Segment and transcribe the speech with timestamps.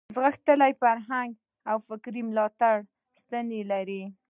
[0.23, 1.37] غښتلې فرهنګي
[1.69, 2.79] او فکري ملاتړې
[3.21, 4.03] ستنې لري.